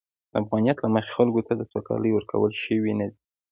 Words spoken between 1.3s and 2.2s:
ته سوکالي